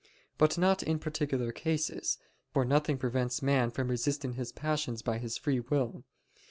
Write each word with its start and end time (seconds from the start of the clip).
But 0.39 0.57
not 0.57 0.81
in 0.81 0.97
particular 0.97 1.51
cases; 1.51 2.17
for 2.51 2.65
nothing 2.65 2.97
prevents 2.97 3.43
man 3.43 3.71
resisting 3.77 4.33
his 4.33 4.51
passions 4.51 5.03
by 5.03 5.19
his 5.19 5.37
free 5.37 5.59
will. 5.59 6.05